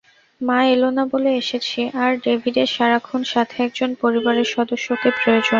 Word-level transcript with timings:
মা 0.41 0.59
এলো 0.73 0.89
না 0.97 1.03
বলে 1.13 1.31
এসেছি, 1.41 1.79
আর 2.03 2.11
ডেভিডের 2.25 2.69
সারাক্ষণ 2.75 3.21
সাথে 3.33 3.55
একজন 3.67 3.89
পরিবারের 4.01 4.47
সদস্যকে 4.55 5.09
প্রয়োজন। 5.17 5.49